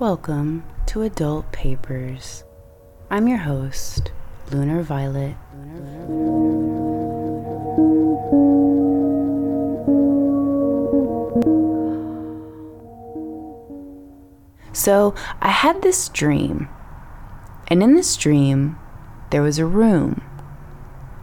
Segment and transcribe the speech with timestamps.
[0.00, 2.44] Welcome to Adult Papers.
[3.10, 4.12] I'm your host,
[4.52, 5.34] Lunar Violet.
[14.72, 16.68] So, I had this dream.
[17.66, 18.78] And in this dream,
[19.30, 20.22] there was a room.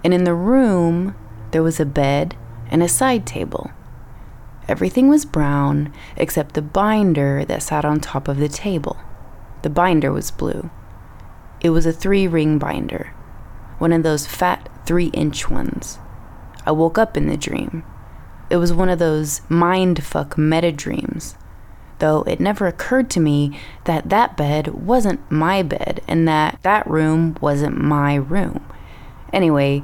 [0.03, 1.15] And in the room,
[1.51, 2.35] there was a bed
[2.69, 3.71] and a side table.
[4.67, 8.97] Everything was brown except the binder that sat on top of the table.
[9.61, 10.69] The binder was blue.
[11.61, 13.13] It was a three ring binder,
[13.77, 15.99] one of those fat three inch ones.
[16.65, 17.83] I woke up in the dream.
[18.49, 21.35] It was one of those mindfuck meta dreams,
[21.99, 26.87] though it never occurred to me that that bed wasn't my bed and that that
[26.87, 28.65] room wasn't my room.
[29.33, 29.83] Anyway,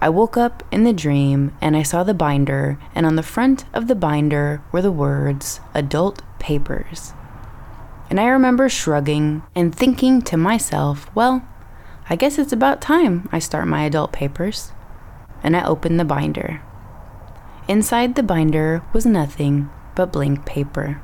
[0.00, 3.64] I woke up in the dream and I saw the binder, and on the front
[3.74, 7.14] of the binder were the words Adult Papers.
[8.10, 11.46] And I remember shrugging and thinking to myself, well,
[12.08, 14.72] I guess it's about time I start my adult papers.
[15.42, 16.62] And I opened the binder.
[17.68, 21.02] Inside the binder was nothing but blank paper.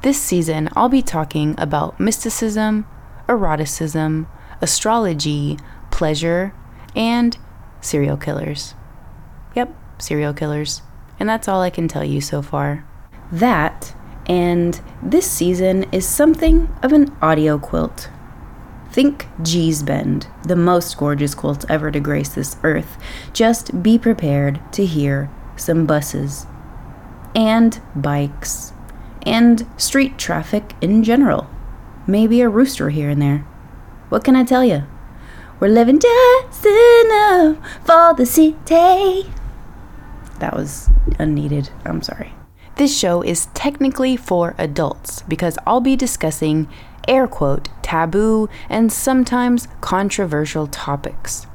[0.00, 2.86] This season, I'll be talking about mysticism,
[3.28, 4.26] eroticism,
[4.60, 5.58] astrology,
[5.90, 6.54] pleasure,
[6.96, 7.36] and
[7.82, 8.74] serial killers.
[9.54, 10.80] Yep, serial killers.
[11.20, 12.86] And that's all I can tell you so far.
[13.30, 13.94] That,
[14.26, 18.08] and this season is something of an audio quilt.
[18.90, 22.98] Think Gee's Bend, the most gorgeous quilt ever to grace this earth.
[23.32, 26.46] Just be prepared to hear some buses,
[27.34, 28.72] and bikes,
[29.22, 31.48] and street traffic in general.
[32.06, 33.38] Maybe a rooster here and there.
[34.08, 34.84] What can I tell you?
[35.62, 39.30] We're living just enough for the city.
[40.40, 41.70] That was unneeded.
[41.84, 42.32] I'm sorry.
[42.74, 46.68] This show is technically for adults because I'll be discussing
[47.06, 51.46] air quote taboo and sometimes controversial topics.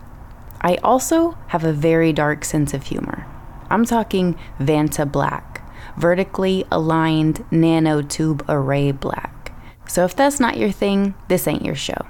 [0.61, 3.27] I also have a very dark sense of humor.
[3.69, 9.51] I'm talking Vanta Black, vertically aligned nanotube array black.
[9.85, 12.07] So if that's not your thing, this ain't your show.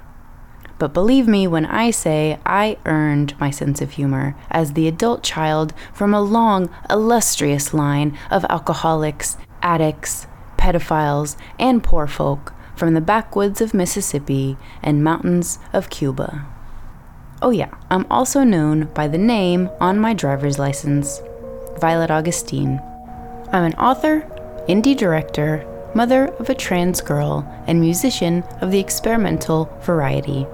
[0.78, 5.22] But believe me when I say I earned my sense of humor as the adult
[5.22, 13.00] child from a long, illustrious line of alcoholics, addicts, pedophiles, and poor folk from the
[13.00, 16.46] backwoods of Mississippi and mountains of Cuba.
[17.42, 21.20] Oh, yeah, I'm also known by the name on my driver's license
[21.80, 22.80] Violet Augustine.
[23.52, 24.20] I'm an author,
[24.68, 25.64] indie director,
[25.94, 30.46] mother of a trans girl, and musician of the experimental variety.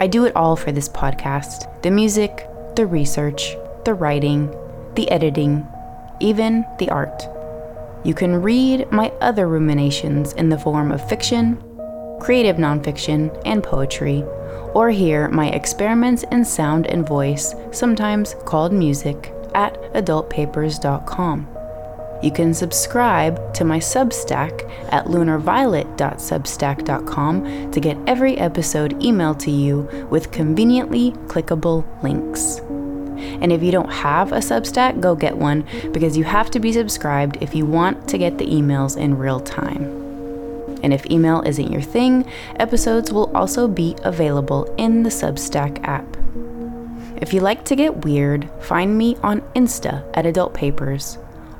[0.00, 4.54] I do it all for this podcast the music, the research, the writing,
[4.94, 5.66] the editing,
[6.20, 7.22] even the art.
[8.04, 11.62] You can read my other ruminations in the form of fiction,
[12.20, 14.22] creative nonfiction, and poetry,
[14.74, 21.57] or hear my experiments in sound and voice, sometimes called music, at adultpapers.com.
[22.20, 29.82] You can subscribe to my Substack at lunarviolet.substack.com to get every episode emailed to you
[30.10, 32.58] with conveniently clickable links.
[33.40, 36.72] And if you don't have a Substack, go get one because you have to be
[36.72, 39.84] subscribed if you want to get the emails in real time.
[40.82, 46.16] And if email isn't your thing, episodes will also be available in the Substack app.
[47.20, 51.18] If you like to get weird, find me on Insta at Adult Papers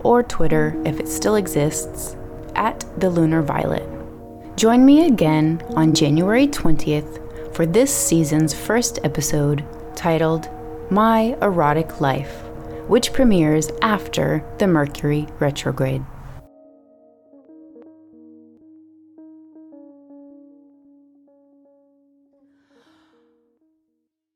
[0.09, 2.17] or Twitter if it still exists,
[2.55, 3.87] at the Lunar Violet.
[4.57, 9.63] Join me again on January 20th for this season's first episode
[9.95, 10.49] titled
[10.91, 12.43] My Erotic Life,
[12.89, 16.03] which premieres after the Mercury retrograde.